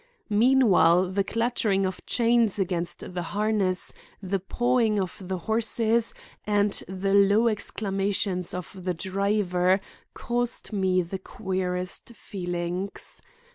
[0.31, 7.13] Meanwhile the clattering of chains against the harness, the pawing of the horses and the
[7.13, 9.79] low exclamations of the driver
[10.15, 13.21] caused me the queerest feelings.